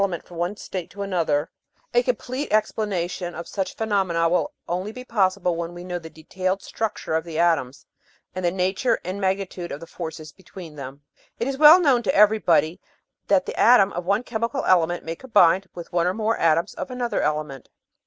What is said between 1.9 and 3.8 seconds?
a complete explanation of such